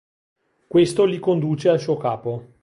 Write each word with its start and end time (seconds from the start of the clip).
Questo 0.67 1.05
li 1.05 1.19
conduce 1.19 1.69
al 1.69 1.79
suo 1.79 1.95
capo. 1.97 2.57